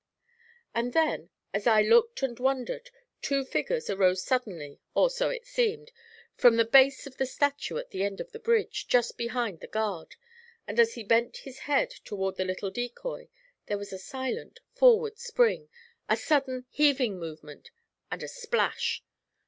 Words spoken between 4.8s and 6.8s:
or so it seemed, from the